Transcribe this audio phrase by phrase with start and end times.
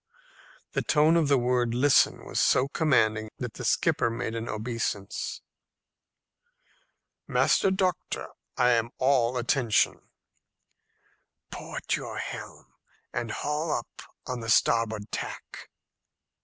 [0.71, 5.41] The tone of the word "listen" was so commanding that the skipper made an obeisance.
[7.27, 10.09] "Master Doctor, I am all attention."
[11.51, 12.65] "Port your helm,
[13.13, 15.69] and haul up on the starboard tack."